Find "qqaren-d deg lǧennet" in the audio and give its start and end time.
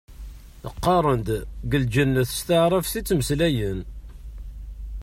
0.75-2.29